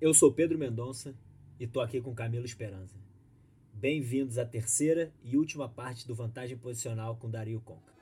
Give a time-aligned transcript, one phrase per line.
[0.00, 1.12] Eu sou Pedro Mendonça
[1.58, 2.94] e tô aqui com Camilo Esperança.
[3.74, 7.92] Bem-vindos à terceira e última parte do Vantagem Posicional com Dario Conca.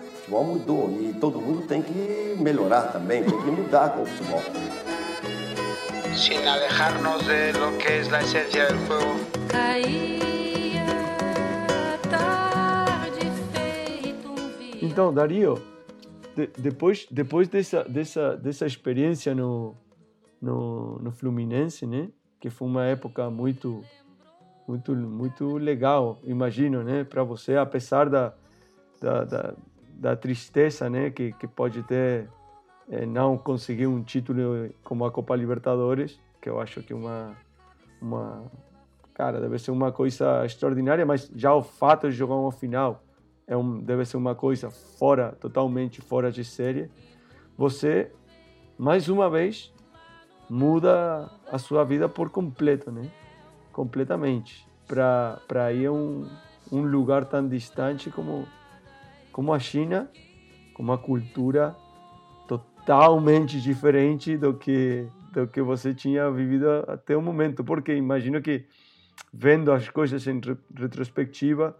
[0.00, 4.06] O futebol mudou e todo mundo tem que melhorar também, tem que mudar com o
[4.06, 4.40] futebol.
[6.16, 9.28] Sin alejarnos de lo que es la esencia del juego.
[14.80, 15.62] Então, Dario,
[16.38, 19.74] de- depois, depois dessa, dessa, dessa experiência no,
[20.40, 22.08] no, no Fluminense, né?
[22.38, 23.82] Que foi uma época muito,
[24.68, 27.02] muito, muito legal, imagino, né?
[27.02, 28.32] Para você, apesar da,
[29.00, 29.54] da, da,
[29.94, 31.10] da tristeza, né?
[31.10, 32.28] Que, que pode ter
[32.88, 37.36] eh, não conseguir um título como a Copa Libertadores, que eu acho que é uma,
[38.00, 38.44] uma,
[39.12, 43.02] cara, deve ser uma coisa extraordinária, mas já o fato de jogar uma final
[43.48, 46.90] é um, deve ser uma coisa fora, totalmente fora de série.
[47.56, 48.12] Você,
[48.76, 49.72] mais uma vez,
[50.50, 53.10] muda a sua vida por completo, né?
[53.72, 54.68] Completamente.
[54.86, 56.28] Para ir a um,
[56.70, 58.46] um lugar tão distante como,
[59.32, 60.10] como a China,
[60.74, 61.74] com uma cultura
[62.46, 67.64] totalmente diferente do que, do que você tinha vivido até o momento.
[67.64, 68.66] Porque imagino que,
[69.32, 71.74] vendo as coisas em re- retrospectiva,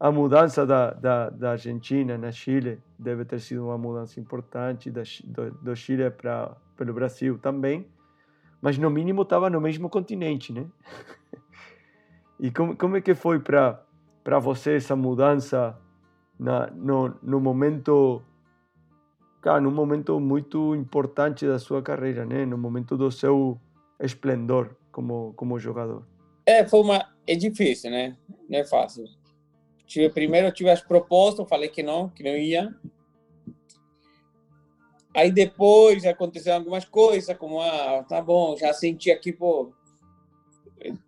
[0.00, 5.02] a mudança da, da, da Argentina na Chile deve ter sido uma mudança importante da,
[5.24, 7.86] do, do Chile para pelo Brasil também,
[8.62, 10.66] mas no mínimo estava no mesmo continente, né?
[12.40, 13.84] e como, como é que foi para
[14.24, 15.78] para você essa mudança
[16.38, 18.22] na, no, no momento
[19.42, 22.46] cara, num momento muito importante da sua carreira, né?
[22.46, 23.60] No momento do seu
[24.00, 26.06] esplendor como como jogador.
[26.46, 27.06] É, foi uma.
[27.26, 28.16] É difícil, né?
[28.48, 29.04] Não é fácil.
[29.90, 32.72] Tive, primeiro tive as propostas, falei que não, que não ia.
[35.12, 39.72] Aí depois aconteceram algumas coisas, como, ah, tá bom, já senti aqui, pô,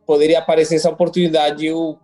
[0.04, 1.96] poderia aparecer essa oportunidade, eu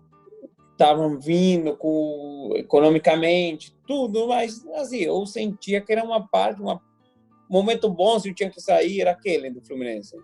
[0.70, 6.78] estavam vindo com, economicamente, tudo, mas assim, eu sentia que era uma parte, um
[7.50, 10.16] momento bom, se eu tinha que sair, era aquele do Fluminense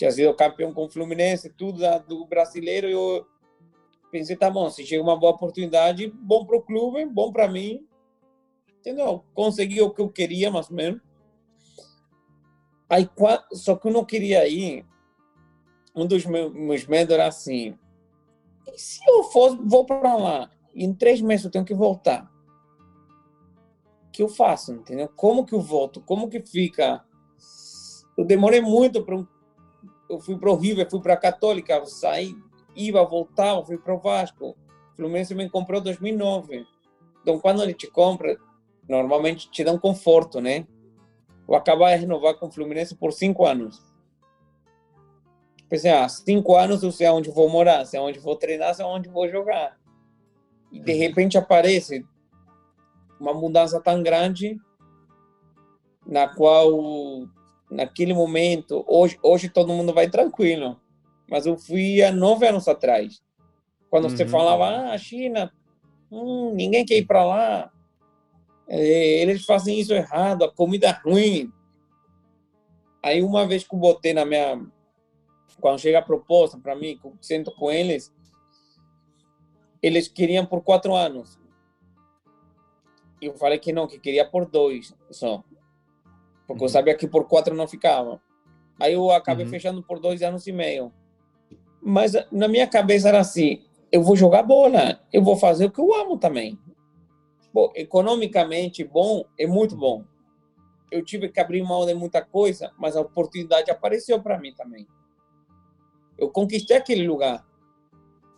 [0.00, 2.88] tinha sido campeão com o Fluminense, tudo do brasileiro.
[2.88, 3.26] Eu
[4.10, 7.86] pensei, tá bom, se chega uma boa oportunidade, bom para o clube, bom para mim.
[8.78, 9.24] Entendeu?
[9.34, 11.00] Consegui o que eu queria, mais ou menos.
[12.88, 13.08] Aí,
[13.52, 14.84] só que eu não queria ir.
[15.94, 17.78] Um dos meus, meus medos era assim:
[18.76, 22.30] se eu for, vou para lá, e em três meses eu tenho que voltar?
[24.06, 24.72] O que eu faço?
[24.72, 25.08] Entendeu?
[25.14, 26.00] Como que eu volto?
[26.00, 27.04] Como que fica?
[28.16, 29.16] Eu demorei muito para
[30.10, 32.34] eu fui para o River, fui para a Católica, saí,
[32.88, 34.50] ia, voltava, fui para o Vasco.
[34.92, 36.66] O Fluminense me comprou em 2009.
[37.22, 38.36] Então, quando ele te compra,
[38.88, 40.66] normalmente te dá um conforto, né?
[41.48, 43.82] Eu acabar de renovar com o Fluminense por cinco anos.
[45.68, 49.08] Pensei, ah, cinco anos eu sei onde vou morar, sei onde vou treinar, sei onde
[49.08, 49.78] vou jogar.
[50.72, 52.04] E de repente aparece
[53.20, 54.58] uma mudança tão grande
[56.06, 57.28] na qual
[57.70, 60.79] naquele momento, hoje, hoje todo mundo vai tranquilo,
[61.30, 63.22] mas eu fui há nove anos atrás,
[63.88, 64.28] quando você Uhum.
[64.28, 65.52] falava, ah, China,
[66.10, 67.72] hum, ninguém quer ir para lá,
[68.72, 71.50] É, eles fazem isso errado, a comida é ruim.
[73.02, 74.64] Aí uma vez que eu botei na minha,
[75.60, 78.12] quando chega a proposta para mim, que eu sento com eles,
[79.82, 81.36] eles queriam por quatro anos.
[83.20, 85.42] E eu falei que não, que queria por dois só
[86.46, 88.20] porque eu sabia que por quatro não ficava.
[88.80, 89.50] Aí eu acabei Uhum.
[89.50, 90.92] fechando por dois anos e meio.
[91.82, 95.80] Mas na minha cabeça era assim: eu vou jogar bola, eu vou fazer o que
[95.80, 96.58] eu amo também.
[97.74, 100.04] Economicamente bom é muito bom.
[100.90, 104.86] Eu tive que abrir mão de muita coisa, mas a oportunidade apareceu para mim também.
[106.18, 107.46] Eu conquistei aquele lugar.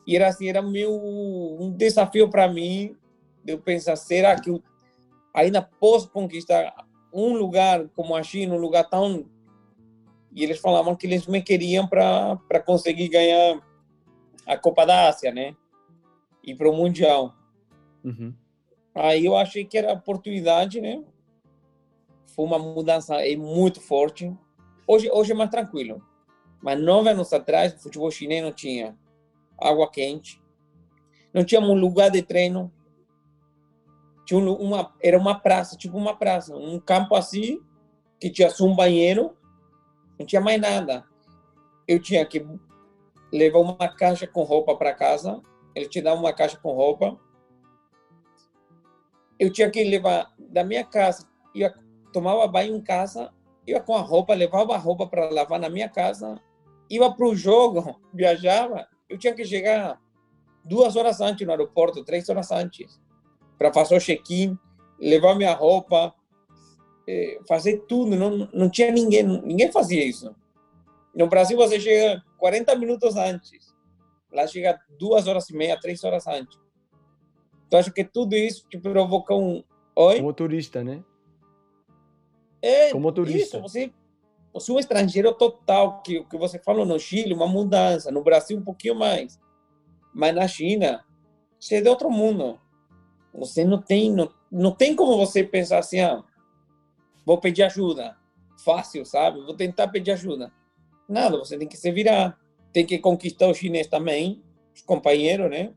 [0.07, 2.97] E era assim, era meu um desafio para mim
[3.47, 4.63] eu pensar, será que eu
[5.35, 6.73] ainda posso conquistar
[7.13, 9.27] um lugar como a China, um lugar tão.
[10.35, 13.61] E eles falavam que eles me queriam para conseguir ganhar
[14.47, 15.55] a Copa da Ásia, né?
[16.43, 17.35] E para o Mundial.
[18.03, 18.35] Uhum.
[18.95, 21.03] Aí eu achei que era oportunidade, né?
[22.35, 24.35] Foi uma mudança aí muito forte.
[24.87, 26.03] Hoje, hoje é mais tranquilo.
[26.63, 28.97] Mas nove anos atrás, o futebol chinês não tinha
[29.61, 30.41] água quente,
[31.33, 32.73] não tinha um lugar de treino,
[34.25, 37.61] tinha um uma era uma praça, tipo uma praça, um campo assim
[38.21, 39.37] que tinha só um banheiro,
[40.23, 41.05] não tinha mais nada.
[41.87, 42.45] Eu tinha que
[43.33, 45.43] levar uma caixa com roupa para casa,
[45.75, 47.19] ele te dá uma caixa com roupa.
[49.39, 51.75] Eu tinha que levar da minha casa ia
[52.13, 53.33] tomava banho em casa,
[53.67, 56.41] ia com a roupa, levava a roupa para lavar na minha casa,
[56.91, 58.87] ia para o jogo, viajava.
[59.09, 59.99] Eu tinha que chegar
[60.65, 63.01] duas horas antes no aeroporto, três horas antes,
[63.59, 64.59] para fazer o check-in,
[64.99, 66.15] levar minha roupa,
[67.07, 68.17] eh, fazer tudo.
[68.17, 70.35] Não, não tinha ninguém, ninguém fazia isso.
[71.15, 73.75] No Brasil você chega 40 minutos antes,
[74.33, 76.59] lá chega duas horas e meia, três horas antes.
[77.67, 79.63] Então acho que tudo isso te provoca um.
[79.95, 80.17] Oi?
[80.17, 81.05] Como turista, né?
[82.63, 83.57] É, Como turista.
[83.57, 83.93] Isso, você,
[84.53, 88.23] você é um estrangeiro total, que o que você falou no Chile, uma mudança, no
[88.23, 89.41] Brasil um pouquinho mais.
[90.15, 91.05] Mas na China,
[91.59, 92.61] você é de outro mundo.
[93.35, 96.23] Você não tem, não, não tem como você pensar assim, ah,
[97.25, 98.17] vou pedir ajuda.
[98.65, 99.41] Fácil, sabe?
[99.41, 100.53] Vou tentar pedir ajuda.
[101.09, 102.39] Nada, você tem que se virar.
[102.73, 104.43] Tem que conquistar o chinês também,
[104.75, 105.75] os companheiros, né?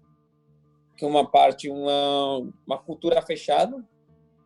[0.96, 3.84] Que é uma parte, uma, uma cultura fechada.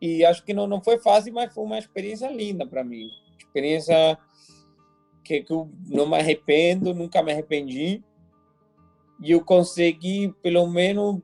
[0.01, 3.09] E acho que não, não foi fácil, mas foi uma experiência linda para mim.
[3.37, 4.17] Experiência
[5.23, 8.03] que, que eu não me arrependo, nunca me arrependi.
[9.21, 11.21] E eu consegui, pelo menos,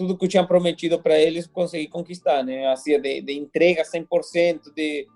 [0.00, 2.66] tudo que eu tinha prometido para eles, consegui conquistar, né?
[2.68, 5.06] Assim, de, de entrega 100%, de,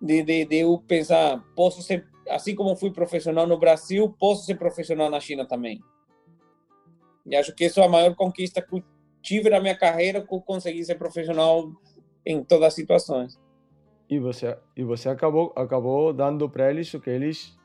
[0.00, 4.54] de, de, de eu pensar, posso ser, assim como fui profissional no Brasil, posso ser
[4.54, 5.80] profissional na China também.
[7.26, 8.84] E acho que isso é a maior conquista que eu
[9.20, 11.68] tive na minha carreira, que eu consegui ser profissional
[12.24, 13.40] em todas as situações.
[14.08, 17.58] E você, e você acabou, acabou dando para eles o que eles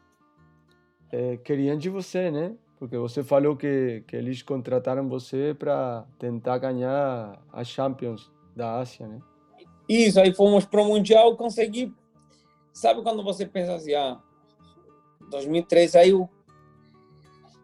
[1.12, 2.56] eh, queriam de você, né?
[2.79, 9.07] Porque você falou que, que eles contrataram você para tentar ganhar a Champions da Ásia,
[9.07, 9.19] né?
[9.89, 11.94] Isso, aí fomos pro Mundial, consegui.
[12.74, 14.21] Sabe quando você pensa assim, ah,
[15.31, 16.29] 2003, aí o-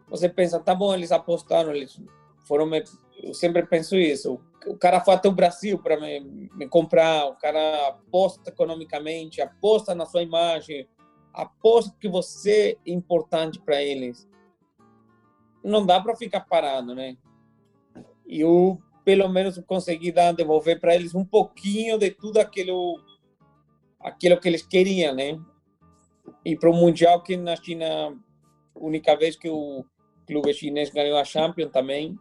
[0.08, 2.00] você pensa, tá bom, eles apostaram, eles
[2.46, 2.66] foram.
[2.66, 2.82] Me...
[3.22, 4.40] Eu sempre penso isso.
[4.66, 9.94] O cara foi até o Brasil para me, me comprar, o cara aposta economicamente, aposta
[9.94, 10.88] na sua imagem,
[11.32, 14.28] aposta que você é importante para eles.
[15.64, 17.16] Não dá para ficar parado, né?
[18.26, 23.00] E eu, pelo menos, consegui dar, devolver para eles um pouquinho de tudo aquilo,
[23.98, 25.40] aquilo que eles queriam, né?
[26.44, 28.14] E para o Mundial, que na China,
[28.74, 29.84] única vez que o
[30.26, 32.18] clube chinês ganhou a Champions também,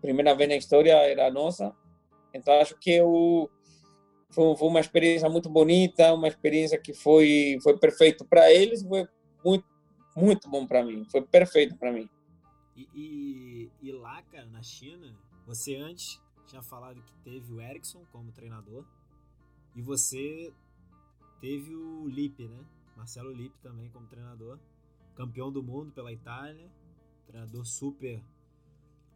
[0.00, 1.74] primeira vez na história era nossa.
[2.32, 3.50] Então acho que eu
[4.30, 9.06] foi uma experiência muito bonita, uma experiência que foi foi perfeito para eles, foi
[9.44, 9.64] muito
[10.14, 12.08] muito bom para mim, foi perfeito para mim.
[12.76, 18.04] E, e, e lá, cara, na China, você antes tinha falado que teve o Ericsson
[18.12, 18.84] como treinador
[19.74, 20.52] e você
[21.40, 22.64] teve o Lipe, né?
[22.96, 24.58] Marcelo Lipe também como treinador,
[25.14, 26.70] campeão do mundo pela Itália,
[27.26, 28.22] treinador super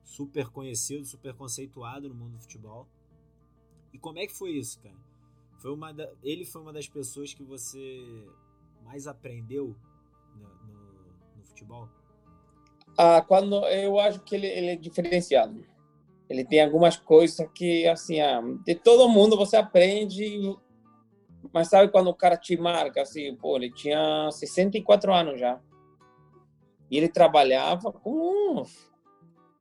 [0.05, 2.89] super conhecido, super conceituado no mundo do futebol.
[3.93, 4.97] E como é que foi isso, cara?
[5.59, 8.27] Foi uma da- ele foi uma das pessoas que você
[8.85, 9.77] mais aprendeu
[10.35, 11.89] no, no- no futebol?
[12.97, 15.65] Ah, quando eu acho que ele, ele é diferenciado.
[16.29, 20.57] Ele tem algumas coisas que assim, ah, de todo mundo você aprende,
[21.53, 25.61] mas sabe quando o cara te marca assim, pô, ele tinha 64 anos já.
[26.91, 28.65] E ele trabalhava com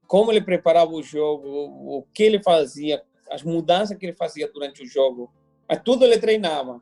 [0.09, 4.81] como ele preparava o jogo, o que ele fazia, as mudanças que ele fazia durante
[4.81, 5.31] o jogo.
[5.67, 6.81] Mas tudo ele treinava.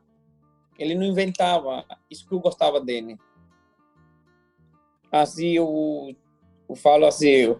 [0.78, 1.84] Ele não inventava.
[2.10, 3.18] Isso que eu gostava dele.
[5.12, 6.16] Assim, eu,
[6.68, 7.56] eu falo assim,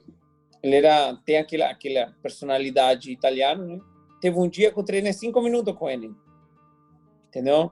[0.62, 3.80] ele era, tem aquela, aquela personalidade italiana, né?
[4.20, 6.12] Teve um dia que eu treinei cinco minutos com ele.
[7.28, 7.70] Entendeu?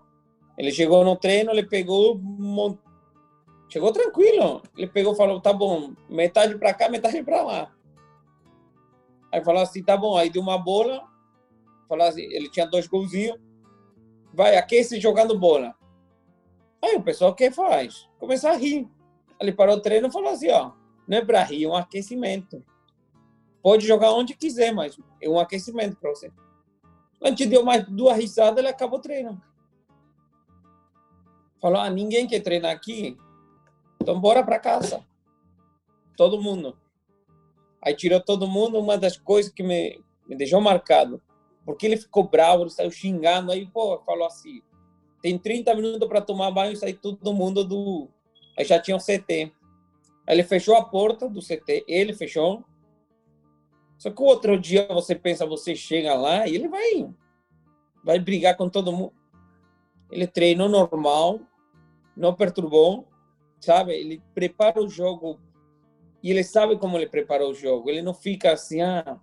[0.56, 2.78] Ele chegou no treino, ele pegou, mon-
[3.68, 4.62] chegou tranquilo.
[4.76, 7.72] Ele pegou e falou, tá bom, metade para cá, metade para lá.
[9.32, 10.16] Aí falou assim, tá bom.
[10.16, 11.02] Aí deu uma bola,
[11.88, 13.38] falou assim, ele tinha dois golzinhos,
[14.32, 15.74] vai, aquece jogando bola.
[16.82, 18.08] Aí o pessoal, o que faz?
[18.18, 18.88] Começar a rir.
[19.40, 20.72] Ele parou o treino e falou assim, ó,
[21.06, 22.64] não é para rir, é um aquecimento.
[23.62, 26.32] Pode jogar onde quiser, mas é um aquecimento para você.
[27.22, 29.40] A gente deu mais duas risadas, ele acabou o treino.
[31.60, 33.16] Falou, ah, ninguém quer treinar aqui,
[34.00, 35.04] então bora para casa.
[36.16, 36.78] Todo mundo.
[37.82, 41.20] Aí tirou todo mundo, uma das coisas que me, me deixou marcado,
[41.64, 44.62] porque ele ficou bravo, ele saiu xingando, aí, pô, falou assim,
[45.22, 48.08] tem 30 minutos para tomar banho e sair todo mundo do...
[48.56, 49.52] Aí já tinha o CT.
[50.26, 52.64] Ele fechou a porta do CT, ele fechou.
[53.98, 57.08] Só que o outro dia você pensa, você chega lá e ele vai,
[58.04, 59.12] vai brigar com todo mundo.
[60.10, 61.40] Ele treinou normal,
[62.16, 63.06] não perturbou,
[63.60, 63.92] sabe?
[63.92, 65.40] Ele prepara o jogo
[66.22, 67.88] e ele sabe como ele preparou o jogo.
[67.88, 69.18] Ele não fica assim, ah,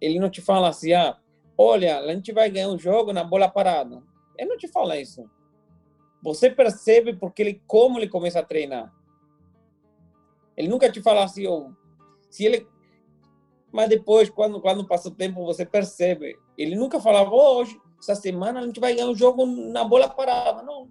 [0.00, 1.16] ele não te fala assim, ah,
[1.56, 4.02] olha, a gente vai ganhar um jogo na bola parada.
[4.36, 5.28] Ele não te fala isso.
[6.22, 8.92] Você percebe porque ele como ele começa a treinar.
[10.56, 11.72] Ele nunca te fala assim, oh,
[12.30, 12.66] se ele
[13.72, 16.38] mas depois quando quando passa o tempo você percebe.
[16.56, 20.08] Ele nunca falava, oh, hoje essa semana a gente vai ganhar um jogo na bola
[20.08, 20.88] parada, não.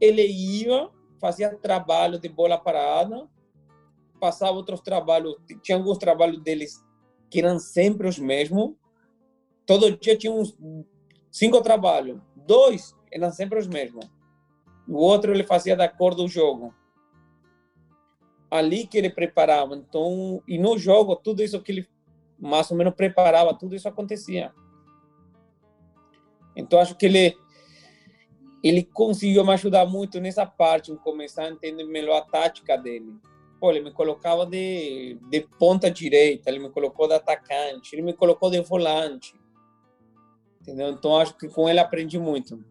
[0.00, 0.88] Ele ia,
[1.20, 3.28] fazia trabalho de bola parada,
[4.18, 6.84] passava outros trabalhos, tinha alguns trabalhos deles
[7.30, 8.74] que eram sempre os mesmos.
[9.66, 10.56] Todo dia tinha uns
[11.30, 14.06] cinco trabalhos, dois eram sempre os mesmos.
[14.88, 16.74] O outro ele fazia da cor do jogo.
[18.50, 19.74] Ali que ele preparava.
[19.74, 21.88] Então, e no jogo, tudo isso que ele
[22.38, 24.52] mais ou menos preparava, tudo isso acontecia.
[26.54, 27.36] Então, acho que ele
[28.62, 33.14] ele conseguiu me ajudar muito nessa parte, começar a entender melhor a tática dele.
[33.60, 38.12] Pô, ele me colocava de, de ponta direita, ele me colocou de atacante, ele me
[38.12, 39.34] colocou de volante.
[40.60, 40.90] Entendeu?
[40.90, 42.62] Então, acho que com ele aprendi muito.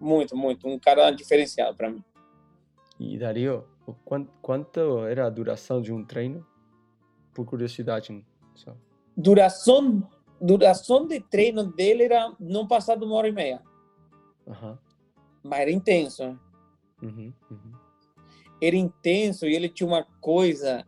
[0.00, 0.66] Muito, muito.
[0.66, 2.02] Um cara diferenciado para mim.
[2.98, 3.64] E Dario,
[4.04, 6.46] quanto, quanto era a duração de um treino?
[7.32, 8.24] Por curiosidade.
[8.54, 8.76] Só.
[9.16, 10.08] Duração,
[10.40, 13.62] duração de treino dele era não passar de uma hora e meia.
[14.46, 14.78] Aham.
[15.42, 16.24] Mas era intenso.
[16.24, 16.38] né?
[17.02, 17.72] Uhum, uhum.
[18.60, 20.84] Era intenso e ele tinha uma coisa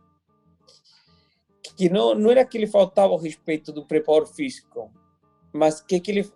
[1.77, 4.91] que não, não era que ele faltava o respeito do preparo físico,
[5.53, 6.31] mas que, que ele,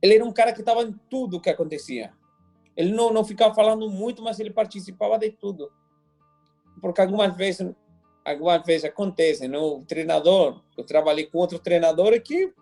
[0.00, 2.12] ele era um cara que estava em tudo que acontecia.
[2.76, 5.70] Ele não, não ficava falando muito, mas ele participava de tudo.
[6.80, 7.70] Porque algumas vezes,
[8.24, 9.78] algumas vezes acontece, não?
[9.78, 12.52] o treinador, eu trabalhei com outro treinador que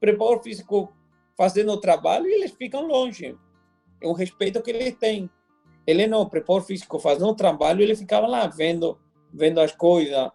[0.00, 0.94] preparo físico
[1.36, 3.36] fazendo o trabalho e eles ficam longe.
[4.00, 5.30] É um respeito que ele tem.
[5.86, 8.98] Ele não, preparo físico fazendo o trabalho, ele ficava lá vendo,
[9.32, 10.30] vendo as coisas.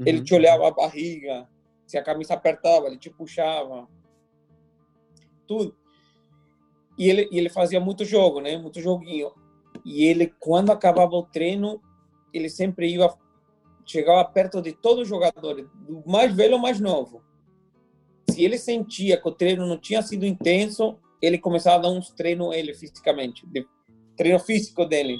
[0.00, 0.24] Ele Uhum.
[0.24, 1.48] te olhava a barriga,
[1.86, 3.88] se a camisa apertava, ele te puxava.
[5.46, 5.76] Tudo.
[6.96, 8.56] E ele, e ele fazia muito jogo, né?
[8.56, 9.32] Muito joguinho.
[9.84, 11.80] E ele, quando acabava o treino,
[12.32, 13.12] ele sempre ia,
[13.84, 17.22] chegava perto de todos os jogadores, do mais velho ao mais novo.
[18.30, 22.10] Se ele sentia que o treino não tinha sido intenso, ele começava a dar uns
[22.10, 23.66] treinos ele fisicamente, de,
[24.16, 25.18] treino físico dele.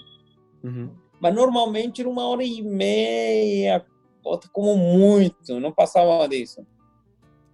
[0.63, 0.91] Uhum.
[1.21, 3.85] Mas normalmente era uma hora e meia,
[4.23, 6.67] outra como muito, não passava disso.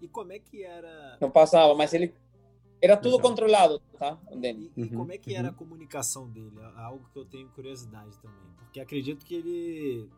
[0.01, 1.19] E como é que era.
[1.21, 2.15] Não passava, mas ele
[2.83, 3.31] era tudo Legal.
[3.31, 4.19] controlado, tá?
[4.35, 4.71] Dele.
[4.77, 5.37] E, e Uhum, como é que uhum.
[5.39, 6.53] era a comunicação dele?
[6.59, 8.39] É Algo que eu tenho curiosidade também.
[8.59, 10.09] Porque acredito que ele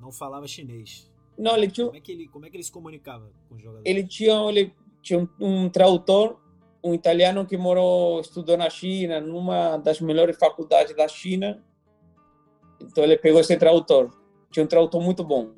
[0.00, 1.10] não falava chinês.
[1.38, 3.62] Não, ele tinha, Como é que ele, como é que ele se comunicava com os
[3.62, 3.88] jogadores?
[3.88, 6.40] ele tinha, ele tinha um, um tradutor,
[6.82, 11.64] um italiano que morou, estudou na China, numa das melhores faculdades da China.
[12.80, 14.10] Então ele pegou esse tradutor.
[14.50, 15.52] Tinha um tradutor muito bom.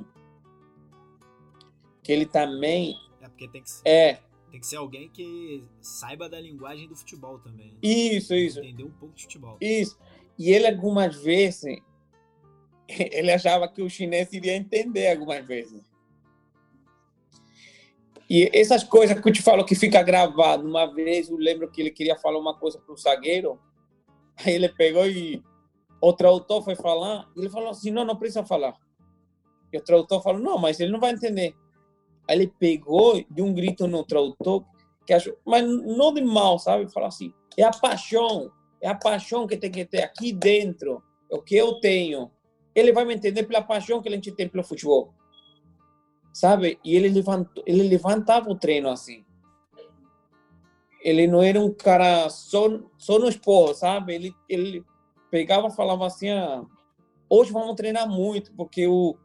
[2.02, 6.28] Que ele também É porque tem que, ser- é tem que ser alguém que saiba
[6.28, 7.76] da linguagem do futebol também.
[7.82, 8.58] isso, isso.
[8.60, 9.56] Entender um pouco de futebol.
[9.60, 9.98] Isso.
[10.38, 11.80] E ele, algumas vezes,
[12.88, 15.82] ele achava que o chinês iria entender algumas vezes.
[18.28, 20.66] E essas coisas que eu te falo que fica gravado.
[20.66, 23.58] Uma vez eu lembro que ele queria falar uma coisa para o zagueiro,
[24.36, 25.42] aí ele pegou e
[26.00, 28.76] o tradutor foi falar, e ele falou assim: não, não precisa falar.
[29.72, 31.56] E o tradutor falou: não, mas ele não vai entender.
[32.30, 34.64] Aí ele pegou de um grito no tradutor,
[35.04, 36.88] que achou, mas não de mal, sabe?
[36.92, 41.34] Falou assim: é a paixão, é a paixão que tem que ter aqui dentro, é
[41.34, 42.30] o que eu tenho.
[42.72, 45.12] Ele vai me entender pela paixão que a gente tem pelo futebol.
[46.32, 46.78] Sabe?
[46.84, 49.24] E ele levantou, ele levantava o treino assim.
[51.02, 54.14] Ele não era um cara só só no esporro, sabe?
[54.14, 54.84] Ele ele
[55.32, 56.62] pegava e falava assim: ah,
[57.28, 59.16] hoje vamos treinar muito, porque o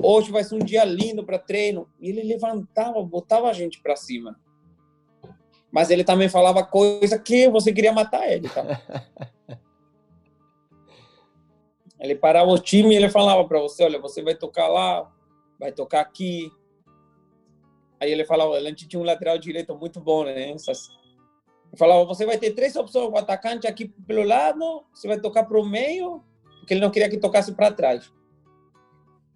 [0.00, 1.88] hoje vai ser um dia lindo para treino.
[2.00, 4.38] E ele levantava, botava a gente para cima.
[5.70, 8.62] Mas ele também falava coisa que você queria matar ele, tá?
[12.02, 15.08] Ele parava o time e ele falava para você, olha, você vai tocar lá,
[15.56, 16.50] vai tocar aqui.
[18.00, 20.52] Aí ele falava, a gente tinha um lateral direito muito bom, né?
[21.76, 25.60] Falava, você vai ter três opções, o atacante aqui pelo lado, você vai tocar para
[25.60, 26.24] o meio,
[26.58, 28.12] porque ele não queria que tocasse para trás.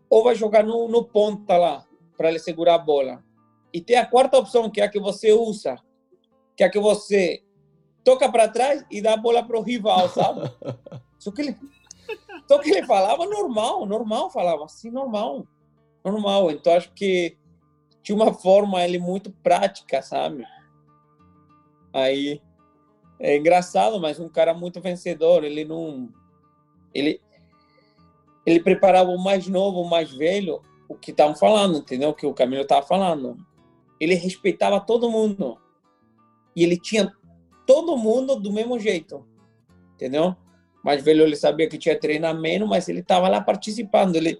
[0.08, 1.84] Ou vai jogar no, no ponta lá,
[2.16, 3.24] para ele segurar a bola.
[3.72, 5.76] E tem a quarta opção, que é a que você usa,
[6.56, 7.42] que é a que você
[8.04, 10.42] toca para trás e dá a bola para o rival, sabe?
[11.18, 11.58] Só que ele,
[12.46, 15.46] só que ele falava normal, normal, falava assim, normal,
[16.04, 16.50] normal.
[16.50, 17.36] Então acho que
[18.02, 20.44] tinha uma forma ele muito prática, sabe?
[21.92, 22.40] Aí
[23.18, 25.42] é engraçado, mas um cara muito vencedor.
[25.42, 26.08] Ele não,
[26.94, 27.20] ele,
[28.46, 32.10] ele preparava o mais novo, o mais velho, o que estavam falando, entendeu?
[32.10, 33.36] O que o Camilo estava falando.
[34.00, 35.58] Ele respeitava todo mundo.
[36.54, 37.12] e ele tinha
[37.66, 39.26] todo mundo do mesmo jeito,
[39.94, 40.36] entendeu?
[40.82, 44.14] Mais velho ele sabia que tinha treinamento, mas ele estava lá participando.
[44.16, 44.38] Ele,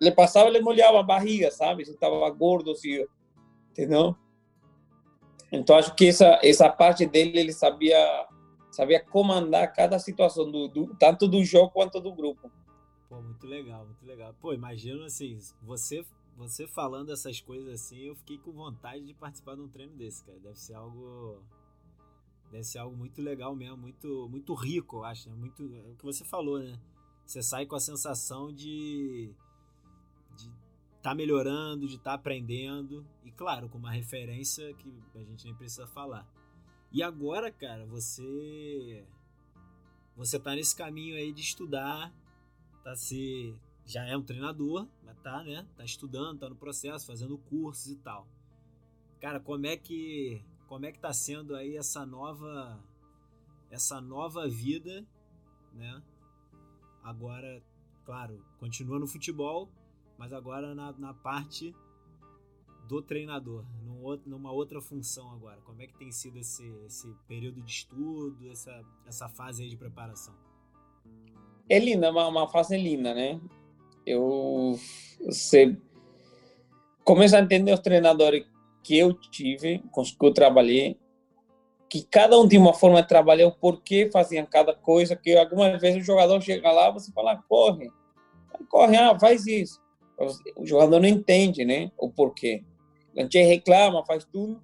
[0.00, 1.84] ele passava, ele molhava a barriga, sabe?
[1.84, 3.08] Se estava gordo, se,
[3.70, 4.14] entendeu?
[5.50, 7.96] Então acho que essa essa parte dele ele sabia
[8.70, 12.50] sabia comandar cada situação do, do tanto do jogo quanto do grupo.
[13.16, 14.34] Pô, muito legal, muito legal.
[14.34, 16.04] Pô, imagino assim, você
[16.36, 20.22] você falando essas coisas assim, eu fiquei com vontade de participar de um treino desse,
[20.22, 20.38] cara.
[20.38, 21.42] Deve ser algo
[22.50, 25.34] deve ser algo muito legal mesmo, muito muito rico, eu acho, né?
[25.34, 26.78] Muito é o que você falou, né?
[27.24, 29.34] Você sai com a sensação de
[30.36, 30.52] de
[31.02, 35.86] tá melhorando, de tá aprendendo e claro, com uma referência que a gente nem precisa
[35.86, 36.28] falar.
[36.92, 39.06] E agora, cara, você
[40.14, 42.12] você tá nesse caminho aí de estudar,
[42.86, 43.52] tá se
[43.84, 45.66] já é um treinador, mas tá, né?
[45.76, 48.28] Tá estudando, tá no processo, fazendo cursos e tal.
[49.20, 52.80] Cara, como é que como é que tá sendo aí essa nova
[53.72, 55.04] essa nova vida,
[55.72, 56.00] né?
[57.02, 57.60] Agora,
[58.04, 59.68] claro, continua no futebol,
[60.16, 61.74] mas agora na, na parte
[62.86, 65.60] do treinador, num outro, numa outra função agora.
[65.62, 69.76] Como é que tem sido esse, esse período de estudo, essa, essa fase aí de
[69.76, 70.45] preparação?
[71.68, 73.40] É linda, uma, uma fase linda, né?
[74.04, 74.78] Eu
[75.20, 75.76] você
[77.04, 78.44] começa a entender os treinadores
[78.82, 80.98] que eu tive, com os que eu trabalhei,
[81.88, 85.80] que cada um tinha uma forma de trabalhar, o porquê faziam cada coisa, que algumas
[85.80, 87.90] vezes o jogador chega lá, você fala, corre,
[88.68, 89.80] corre, ah, faz isso.
[90.56, 92.64] O jogador não entende, né, o porquê.
[93.16, 94.60] A gente reclama, faz tudo,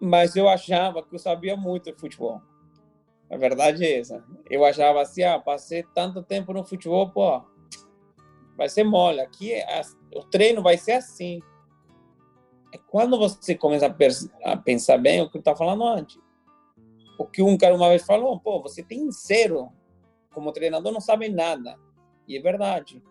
[0.00, 2.40] mas eu achava que eu sabia muito de futebol.
[3.30, 4.24] A verdade é essa.
[4.48, 7.42] Eu achava assim, ah, passei tanto tempo no futebol, pô,
[8.56, 9.20] vai ser mole.
[9.20, 9.80] Aqui é,
[10.14, 11.40] o treino vai ser assim.
[12.72, 16.18] É quando você começa a, a pensar bem o que eu estava falando antes.
[17.18, 19.70] O que um cara uma vez falou, pô, você tem zero.
[20.32, 21.78] Como treinador não sabe nada.
[22.26, 23.02] E é verdade.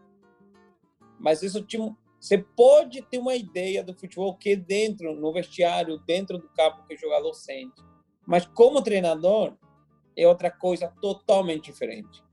[1.17, 1.77] Mas isso te,
[2.19, 6.95] você pode ter uma ideia do futebol que dentro, no vestiário, dentro do campo que
[6.95, 7.81] o jogador sente.
[8.25, 9.57] Mas como treinador,
[10.15, 12.23] é outra coisa totalmente diferente.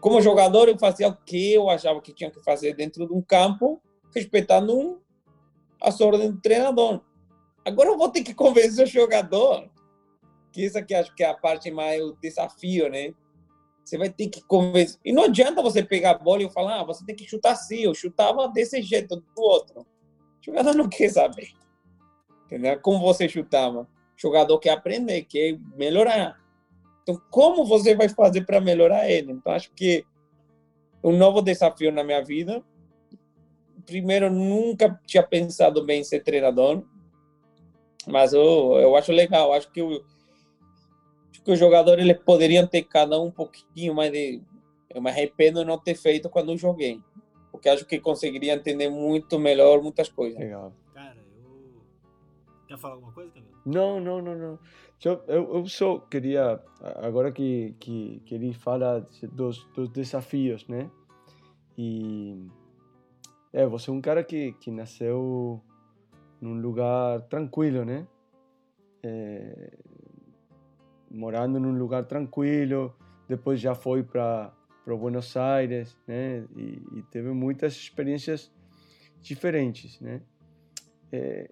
[0.00, 3.20] Como jogador, eu fazia o que eu achava que tinha que fazer dentro de um
[3.20, 3.80] campo,
[4.14, 4.98] respeitando um,
[5.80, 7.02] as ordens do treinador.
[7.64, 9.68] Agora eu vou ter que convencer o jogador,
[10.50, 13.14] que isso aqui acho que é a parte mais o desafio, né?
[13.84, 15.00] Você vai ter que convencer.
[15.04, 17.80] E não adianta você pegar a bola e falar, ah, você tem que chutar assim.
[17.80, 19.80] Eu chutava desse jeito, do outro.
[19.80, 19.86] O
[20.44, 21.48] jogador não quer saber.
[22.44, 22.78] Entendeu?
[22.80, 23.80] Como você chutava.
[23.80, 26.40] O jogador quer aprender, quer melhorar.
[27.02, 29.32] Então, como você vai fazer para melhorar ele?
[29.32, 30.04] Então, acho que
[31.02, 32.62] um novo desafio na minha vida.
[33.84, 36.84] Primeiro, nunca tinha pensado bem em ser treinador,
[38.06, 39.52] mas eu, eu acho legal.
[39.52, 40.04] Acho que, o,
[41.30, 44.40] acho que os jogadores eles poderiam ter cada um um pouquinho mais de.
[44.94, 47.00] Eu me arrependo de não ter feito quando eu joguei,
[47.50, 50.38] porque acho que conseguiria entender muito melhor muitas coisas.
[50.38, 50.72] Legal.
[50.94, 51.82] Cara, eu.
[52.68, 53.52] Quer falar alguma coisa, Camilo?
[53.64, 54.58] Não, não, não, não.
[55.04, 60.88] Eu, eu, só queria, agora que, que, que ele fala dos, dos desafios, né?
[61.76, 62.46] E
[63.52, 65.60] é, você é um cara que, que nasceu
[66.40, 68.06] num lugar tranquilo, né?
[69.02, 69.72] É,
[71.10, 72.94] morando num lugar tranquilo,
[73.28, 74.52] depois já foi para
[74.86, 76.46] Buenos Aires, né?
[76.56, 78.52] E, e, teve muitas experiências
[79.20, 80.22] diferentes, né?
[81.10, 81.50] É,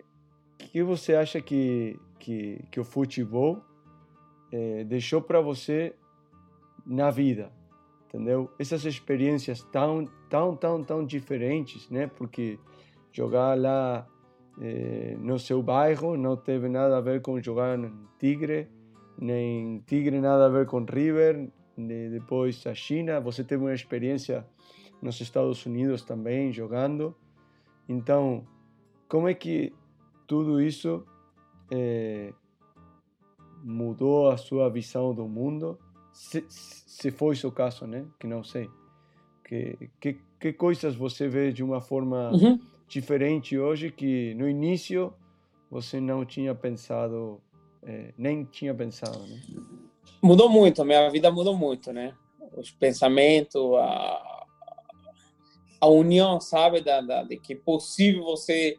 [0.56, 3.64] que você acha que que, que o futebol
[4.52, 5.94] é, deixou para você
[6.86, 7.50] na vida,
[8.06, 8.50] entendeu?
[8.58, 12.06] Essas experiências tão, tão, tão, tão diferentes, né?
[12.06, 12.58] Porque
[13.10, 14.06] jogar lá
[14.60, 18.68] é, no seu bairro não teve nada a ver com jogar no Tigre,
[19.18, 23.20] nem Tigre nada a ver com River, depois a China.
[23.20, 24.46] Você teve uma experiência
[25.00, 27.14] nos Estados Unidos também jogando.
[27.88, 28.46] Então,
[29.08, 29.72] como é que
[30.26, 31.04] tudo isso
[31.70, 32.32] é,
[33.62, 35.78] mudou a sua visão do mundo?
[36.12, 38.04] Se, se foi seu caso, né?
[38.18, 38.68] Que não sei.
[39.44, 42.58] Que, que, que coisas você vê de uma forma uhum.
[42.88, 45.12] diferente hoje que no início
[45.70, 47.40] você não tinha pensado,
[47.82, 49.40] é, nem tinha pensado, né?
[50.22, 52.14] Mudou muito, a minha vida mudou muito, né?
[52.56, 54.46] Os pensamentos, a,
[55.80, 58.78] a união, sabe, da, da, de que é possível você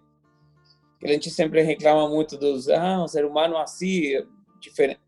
[1.04, 4.24] a gente sempre reclama muito dos, ah, o ser humano assim,
[4.60, 5.00] diferente.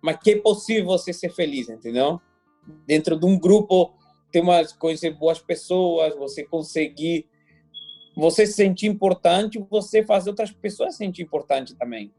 [0.00, 2.20] Mas que é possível você ser feliz, entendeu?
[2.86, 3.94] Dentro de um grupo,
[4.30, 7.28] ter umas conhecer boas pessoas, você conseguir
[8.18, 12.12] você se sentir importante, você fazer outras pessoas se sentir importante também.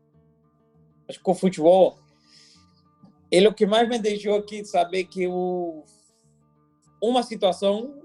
[1.09, 1.99] acho que o futebol,
[3.29, 5.83] ele o que mais me deixou aqui saber que o,
[7.03, 8.01] uma situação,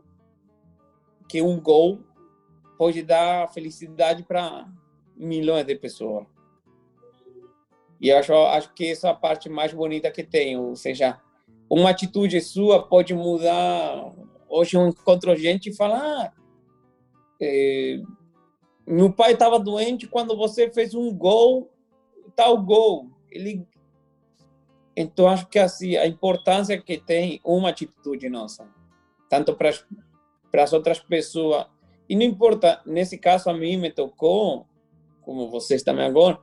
[1.28, 2.00] que um gol
[2.76, 4.66] pode dar felicidade para
[5.16, 6.26] milhões de pessoas.
[8.00, 11.20] E acho, acho que essa é a parte mais bonita que tem, ou seja,
[11.70, 14.12] uma atitude sua pode mudar.
[14.48, 16.32] Hoje eu encontro gente e fala, ah,
[17.40, 18.00] é,
[18.86, 21.70] meu pai estava doente quando você fez um gol,
[22.36, 23.10] tal gol.
[23.30, 23.66] Ele
[24.96, 28.68] então acho que assim a importância que tem uma atitude nossa,
[29.28, 31.66] tanto para as outras pessoas
[32.08, 34.66] e não importa nesse caso a mim me tocou,
[35.24, 36.38] como vocês também agora,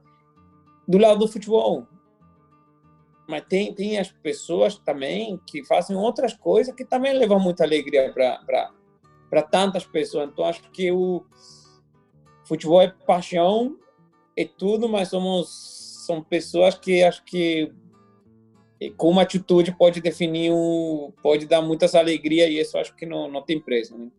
[0.87, 1.87] do lado do futebol.
[3.27, 8.11] Mas tem tem as pessoas também que fazem outras coisas que também levam muita alegria
[8.13, 10.29] para tantas pessoas.
[10.29, 11.25] Então acho que o
[12.45, 13.77] futebol é paixão,
[14.35, 17.71] é tudo, mas somos são pessoas que acho que
[18.97, 23.29] com uma atitude pode definir um, pode dar muitas alegrias e isso acho que não,
[23.29, 24.09] não tem preço, né?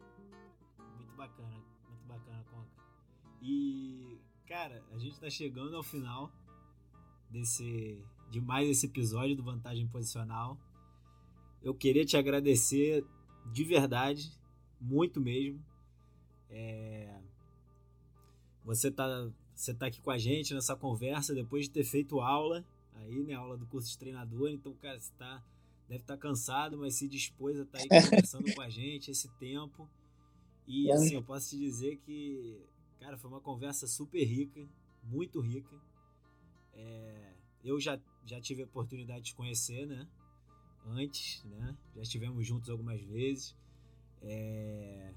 [0.96, 1.48] Muito bacana,
[1.88, 2.66] muito bacana, Conca.
[3.42, 6.30] E, cara, a gente está chegando ao final
[7.30, 10.58] desse de mais esse episódio do Vantagem Posicional.
[11.62, 13.04] Eu queria te agradecer
[13.52, 14.32] de verdade,
[14.80, 15.62] muito mesmo.
[16.48, 17.20] É,
[18.64, 22.64] você tá, você tá aqui com a gente nessa conversa depois de ter feito aula
[22.94, 23.34] aí, né?
[23.34, 24.50] Aula do curso de treinador.
[24.50, 25.42] Então, cara, você tá,
[25.88, 29.10] deve estar tá cansado, mas se dispôs a estar tá aí conversando com a gente
[29.10, 29.88] esse tempo.
[30.66, 32.60] E assim, eu posso te dizer que,
[33.02, 34.64] cara, foi uma conversa super rica,
[35.02, 35.76] muito rica.
[36.72, 37.32] É,
[37.64, 40.08] eu já, já tive a oportunidade de conhecer, né?
[40.86, 41.76] Antes, né?
[41.96, 43.56] Já estivemos juntos algumas vezes.
[44.22, 45.12] É,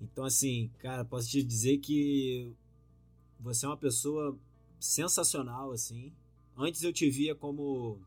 [0.00, 2.54] então, assim, cara, posso te dizer que
[3.40, 4.38] você é uma pessoa
[4.78, 6.12] sensacional, assim.
[6.56, 8.00] Antes eu te via como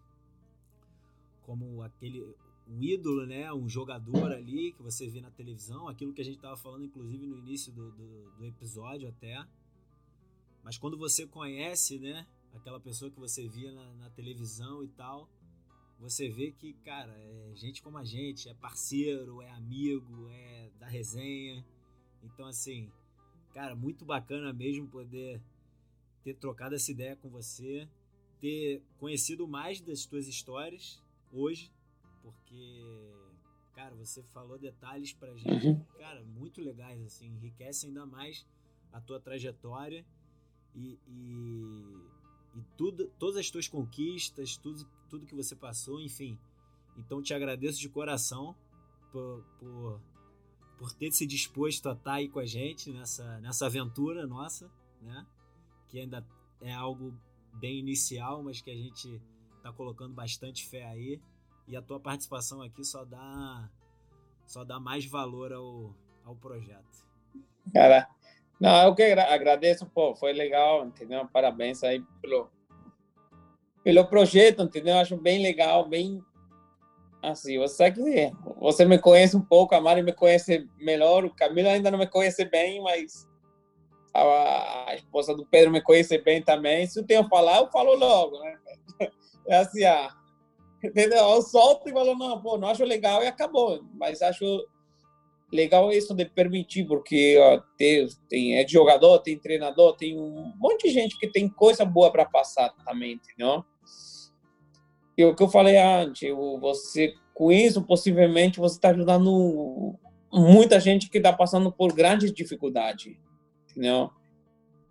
[1.42, 2.34] como aquele
[2.72, 3.52] um ídolo, né?
[3.54, 7.28] Um jogador ali que você vê na televisão, aquilo que a gente estava falando, inclusive,
[7.28, 9.46] no início do, do, do, episódio até.
[10.64, 12.26] Mas quando você conhece, né?
[12.54, 15.30] Aquela pessoa que você via na, na televisão e tal,
[16.00, 20.88] você vê que, cara, é gente como a gente, é parceiro, é amigo, é da
[20.88, 21.66] resenha.
[22.24, 22.90] Então, assim,
[23.54, 25.42] cara, muito bacana mesmo poder
[26.24, 27.88] ter trocado essa ideia com você,
[28.40, 31.72] ter conhecido mais das tuas histórias hoje,
[32.22, 33.14] porque,
[33.74, 35.84] cara, você falou detalhes pra gente, uhum.
[35.98, 38.46] cara, muito legais, assim, enriquece ainda mais
[38.92, 40.06] a tua trajetória
[40.76, 41.98] e, e,
[42.56, 46.38] e tudo, todas as tuas conquistas, tudo, tudo que você passou, enfim.
[46.98, 48.56] Então, te agradeço de coração
[49.12, 50.02] por, por
[50.82, 54.68] por ter se disposto a estar tá aí com a gente nessa, nessa aventura nossa,
[55.00, 55.28] né?
[55.88, 56.26] Que ainda
[56.60, 57.16] é algo
[57.54, 59.22] bem inicial, mas que a gente
[59.58, 61.22] está colocando bastante fé aí.
[61.72, 63.70] E a tua participação aqui só dá
[64.46, 67.08] só dá mais valor ao, ao projeto.
[67.74, 68.10] Cara,
[68.60, 71.26] não, eu que agradeço, pô, foi legal, entendeu?
[71.28, 72.52] Parabéns aí pelo
[73.84, 74.98] pelo projeto, entendeu?
[74.98, 76.22] Acho bem legal, bem
[77.22, 78.02] Assim, você que
[78.60, 82.08] você me conhece um pouco, a Mari me conhece melhor, o Camilo ainda não me
[82.08, 83.30] conhece bem, mas
[84.12, 86.88] a, a esposa do Pedro me conhece bem também.
[86.88, 88.58] Se eu tenho que falar, eu falo logo, né?
[89.48, 90.16] É assim, ah,
[90.84, 91.18] entendeu?
[91.18, 93.84] Eu solto e falo, não, pô, não acho legal e acabou.
[93.94, 94.46] Mas acho
[95.52, 100.88] legal isso de permitir, porque ó, tem, tem é jogador, tem treinador, tem um monte
[100.88, 103.64] de gente que tem coisa boa para passar também, entendeu?
[105.18, 109.96] E o que eu falei antes, você com isso possivelmente você está ajudando
[110.32, 113.18] muita gente que está passando por grandes dificuldades,
[113.70, 114.10] entendeu?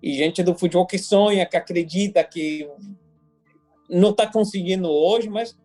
[0.03, 2.69] E gente do futebol que sonha, que acredita que
[3.89, 5.59] não está conseguindo hoje, mas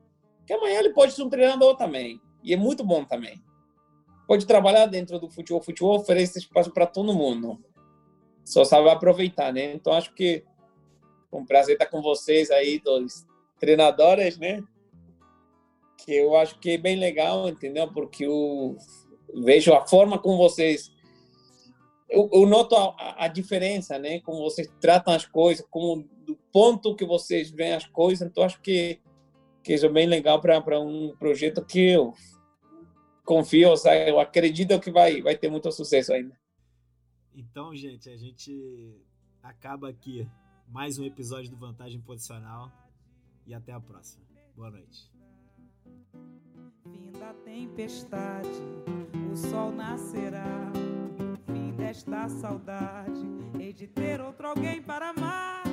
[0.45, 2.19] que amanhã ele pode ser um treinador também.
[2.43, 3.41] E é muito bom também.
[4.27, 5.60] Pode trabalhar dentro do futebol.
[5.60, 7.60] O futebol oferece espaço para todo mundo.
[8.43, 9.73] Só sabe aproveitar, né?
[9.73, 10.43] Então acho que
[11.31, 13.25] é um prazer estar com vocês aí, dois
[13.60, 14.63] treinadoras, né?
[15.97, 17.91] Que eu acho que é bem legal, entendeu?
[17.91, 18.77] Porque eu
[19.34, 20.91] vejo a forma como vocês.
[22.08, 24.19] Eu, eu noto a, a, diferença, né?
[24.19, 28.27] Como vocês tratam as coisas, como do ponto que vocês veem as coisas.
[28.27, 28.99] Então, acho que,
[29.65, 32.13] que isso é bem legal para um projeto que eu
[33.25, 34.12] confio, sabe?
[34.12, 36.39] eu acredito que vai, vai ter muito sucesso ainda.
[37.34, 38.95] Então, gente, a gente
[39.41, 40.30] acaba aqui
[40.67, 42.71] mais um episódio do Vantagem Posicional
[43.47, 44.23] e até a próxima.
[44.56, 45.12] Boa noite.
[46.84, 48.62] Fim da tempestade,
[49.34, 50.71] o sol nascerá.
[51.47, 53.19] Fim desta saudade,
[53.60, 55.65] hei de ter outro alguém para amar.